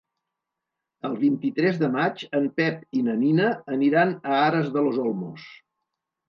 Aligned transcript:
El 1.09 1.11
vint-i-tres 1.23 1.77
de 1.83 1.89
maig 1.95 2.23
en 2.39 2.47
Pep 2.61 2.79
i 3.01 3.03
na 3.09 3.15
Nina 3.19 3.51
aniran 3.77 4.15
a 4.31 4.41
Aras 4.47 4.73
de 4.79 4.85
los 4.89 4.99
Olmos. 5.07 5.47